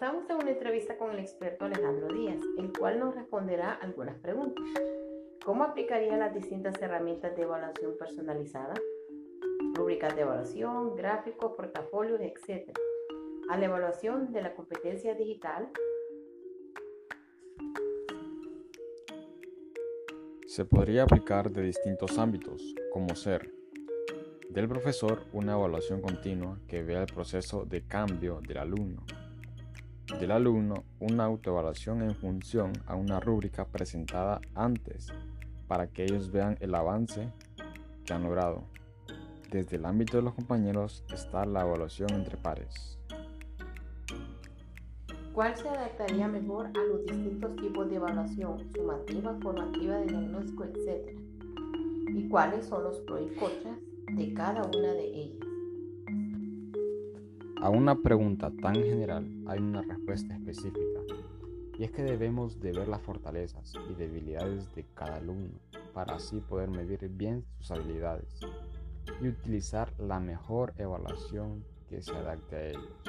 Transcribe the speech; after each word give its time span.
Estamos 0.00 0.30
en 0.30 0.36
una 0.36 0.50
entrevista 0.52 0.96
con 0.96 1.10
el 1.10 1.18
experto 1.18 1.66
Alejandro 1.66 2.08
Díaz, 2.08 2.38
el 2.56 2.72
cual 2.72 2.98
nos 2.98 3.14
responderá 3.14 3.74
algunas 3.74 4.16
preguntas. 4.16 4.64
¿Cómo 5.44 5.62
aplicaría 5.62 6.16
las 6.16 6.32
distintas 6.34 6.80
herramientas 6.80 7.36
de 7.36 7.42
evaluación 7.42 7.98
personalizada? 7.98 8.72
Rúbricas 9.74 10.16
de 10.16 10.22
evaluación, 10.22 10.96
gráficos, 10.96 11.52
portafolios, 11.52 12.18
etc. 12.22 12.70
A 13.50 13.58
la 13.58 13.66
evaluación 13.66 14.32
de 14.32 14.40
la 14.40 14.54
competencia 14.54 15.14
digital. 15.14 15.68
Se 20.46 20.64
podría 20.64 21.02
aplicar 21.02 21.50
de 21.50 21.60
distintos 21.60 22.18
ámbitos, 22.18 22.74
como 22.90 23.14
ser 23.14 23.52
del 24.48 24.66
profesor 24.66 25.24
una 25.34 25.52
evaluación 25.52 26.00
continua 26.00 26.58
que 26.66 26.82
vea 26.82 27.02
el 27.02 27.12
proceso 27.12 27.66
de 27.66 27.82
cambio 27.82 28.40
del 28.40 28.56
alumno. 28.56 29.04
Del 30.20 30.32
alumno 30.32 30.84
una 30.98 31.24
autoevaluación 31.24 32.02
en 32.02 32.14
función 32.14 32.72
a 32.86 32.94
una 32.94 33.20
rúbrica 33.20 33.64
presentada 33.64 34.42
antes 34.54 35.06
para 35.66 35.86
que 35.86 36.04
ellos 36.04 36.30
vean 36.30 36.58
el 36.60 36.74
avance 36.74 37.32
que 38.04 38.12
han 38.12 38.24
logrado. 38.24 38.64
Desde 39.50 39.76
el 39.76 39.86
ámbito 39.86 40.18
de 40.18 40.22
los 40.24 40.34
compañeros 40.34 41.04
está 41.10 41.46
la 41.46 41.62
evaluación 41.62 42.12
entre 42.12 42.36
pares. 42.36 42.98
¿Cuál 45.32 45.56
se 45.56 45.70
adaptaría 45.70 46.28
mejor 46.28 46.66
a 46.66 46.84
los 46.84 47.06
distintos 47.06 47.56
tipos 47.56 47.88
de 47.88 47.96
evaluación, 47.96 48.70
sumativa, 48.74 49.34
formativa, 49.40 50.02
diagnóstico, 50.02 50.64
etcétera? 50.64 51.18
¿Y 52.08 52.28
cuáles 52.28 52.66
son 52.66 52.84
los 52.84 53.00
pros 53.00 53.22
y 53.22 53.34
contras 53.36 53.78
de 54.12 54.34
cada 54.34 54.64
una 54.64 54.92
de 54.92 55.06
ellas? 55.06 55.49
A 57.62 57.68
una 57.68 57.94
pregunta 57.94 58.50
tan 58.62 58.74
general 58.74 59.28
hay 59.46 59.58
una 59.58 59.82
respuesta 59.82 60.34
específica, 60.34 61.00
y 61.78 61.84
es 61.84 61.90
que 61.90 62.02
debemos 62.02 62.58
de 62.58 62.72
ver 62.72 62.88
las 62.88 63.02
fortalezas 63.02 63.74
y 63.90 63.92
debilidades 63.92 64.74
de 64.74 64.86
cada 64.94 65.16
alumno 65.16 65.58
para 65.92 66.14
así 66.14 66.40
poder 66.40 66.70
medir 66.70 67.06
bien 67.10 67.44
sus 67.58 67.70
habilidades 67.72 68.40
y 69.20 69.28
utilizar 69.28 69.92
la 69.98 70.20
mejor 70.20 70.72
evaluación 70.78 71.62
que 71.90 72.00
se 72.00 72.16
adapte 72.16 72.56
a 72.56 72.68
ellos. 72.70 73.02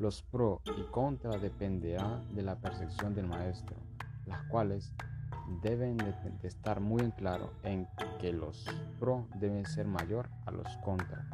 Los 0.00 0.20
pro 0.20 0.62
y 0.76 0.82
contra 0.90 1.38
dependerán 1.38 2.34
de 2.34 2.42
la 2.42 2.56
percepción 2.56 3.14
del 3.14 3.28
maestro, 3.28 3.76
las 4.26 4.42
cuales 4.48 4.92
deben 5.62 5.96
de, 5.96 6.12
estar 6.42 6.80
muy 6.80 7.02
en 7.02 7.12
claro 7.12 7.52
en 7.62 7.86
que 8.20 8.32
los 8.32 8.66
pro 8.98 9.28
deben 9.38 9.64
ser 9.64 9.86
mayor 9.86 10.28
a 10.44 10.50
los 10.50 10.66
contra 10.78 11.24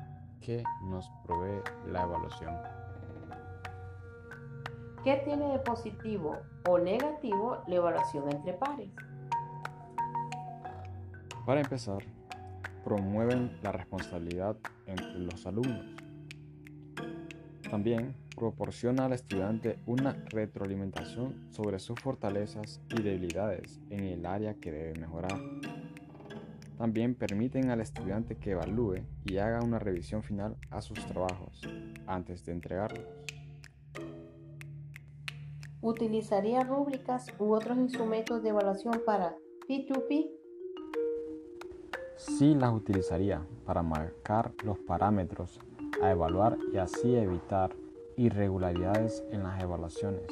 que 0.43 0.63
nos 0.83 1.11
provee 1.25 1.63
la 1.87 2.03
evaluación. 2.03 2.55
¿Qué 5.03 5.23
tiene 5.25 5.53
de 5.53 5.59
positivo 5.61 6.37
o 6.69 6.79
negativo 6.79 7.63
la 7.67 7.75
evaluación 7.75 8.31
entre 8.31 8.53
pares? 8.53 8.91
Para 11.45 11.61
empezar, 11.61 11.99
promueven 12.85 13.59
la 13.63 13.73
responsabilidad 13.73 14.57
entre 14.87 15.19
los 15.19 15.45
alumnos. 15.47 15.87
También 17.69 18.15
proporciona 18.37 19.07
al 19.07 19.13
estudiante 19.13 19.79
una 19.87 20.13
retroalimentación 20.29 21.47
sobre 21.51 21.79
sus 21.79 21.99
fortalezas 22.01 22.81
y 22.91 23.03
debilidades 23.03 23.81
en 23.91 24.05
el 24.05 24.27
área 24.27 24.55
que 24.55 24.71
debe 24.71 25.01
mejorar. 25.01 25.39
También 26.83 27.15
permiten 27.15 27.71
al 27.71 27.81
estudiante 27.81 28.35
que 28.35 28.51
evalúe 28.51 29.05
y 29.25 29.37
haga 29.37 29.61
una 29.63 29.79
revisión 29.79 30.25
final 30.25 30.57
a 30.69 30.81
sus 30.81 30.99
trabajos 31.07 31.63
antes 32.09 32.45
de 32.45 32.51
entregarlos. 32.51 33.07
¿Utilizaría 35.81 36.65
rúbricas 36.65 37.29
u 37.39 37.53
otros 37.53 37.79
instrumentos 37.79 38.43
de 38.43 38.49
evaluación 38.49 39.01
para 39.07 39.37
P2P? 39.69 40.29
Sí 42.17 42.57
las 42.57 42.73
utilizaría 42.73 43.47
para 43.65 43.85
marcar 43.85 44.51
los 44.65 44.81
parámetros 44.81 45.61
a 46.03 46.11
evaluar 46.11 46.59
y 46.73 46.79
así 46.79 47.15
evitar 47.15 47.77
irregularidades 48.17 49.25
en 49.31 49.45
las 49.45 49.63
evaluaciones. 49.63 50.27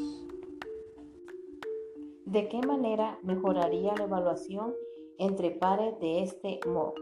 ¿De 2.24 2.48
qué 2.48 2.60
manera 2.66 3.20
mejoraría 3.22 3.94
la 3.96 4.04
evaluación 4.04 4.74
entre 5.20 5.50
pares 5.50 6.00
de 6.00 6.22
este 6.22 6.60
MOOC? 6.66 6.98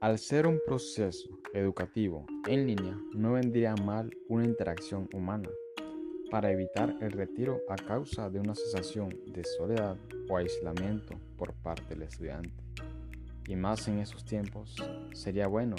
Al 0.00 0.18
ser 0.18 0.48
un 0.48 0.60
proceso 0.66 1.38
educativo 1.54 2.26
en 2.48 2.66
línea, 2.66 2.98
no 3.14 3.34
vendría 3.34 3.76
mal 3.76 4.10
una 4.28 4.44
interacción 4.44 5.08
humana 5.14 5.48
para 6.28 6.50
evitar 6.50 6.96
el 7.00 7.12
retiro 7.12 7.60
a 7.68 7.76
causa 7.76 8.28
de 8.28 8.40
una 8.40 8.56
sensación 8.56 9.16
de 9.28 9.44
soledad 9.44 9.96
o 10.28 10.36
aislamiento 10.36 11.14
por 11.38 11.54
parte 11.54 11.94
del 11.94 12.02
estudiante. 12.02 12.50
Y 13.46 13.54
más 13.54 13.86
en 13.86 14.00
esos 14.00 14.24
tiempos, 14.24 14.74
sería 15.12 15.46
bueno 15.46 15.76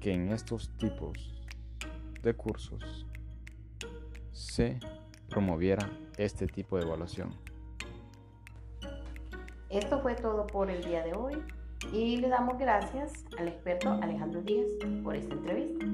que 0.00 0.12
en 0.12 0.32
estos 0.32 0.76
tipos 0.78 1.44
de 2.22 2.34
cursos 2.34 3.06
se 4.32 4.80
promoviera 5.28 5.88
este 6.18 6.48
tipo 6.48 6.76
de 6.76 6.82
evaluación. 6.82 7.45
Esto 9.76 10.00
fue 10.00 10.14
todo 10.14 10.46
por 10.46 10.70
el 10.70 10.82
día 10.82 11.04
de 11.04 11.12
hoy 11.12 11.34
y 11.92 12.16
le 12.16 12.30
damos 12.30 12.58
gracias 12.58 13.12
al 13.38 13.48
experto 13.48 13.90
Alejandro 13.90 14.40
Díaz 14.40 14.68
por 15.04 15.14
esta 15.14 15.34
entrevista. 15.34 15.84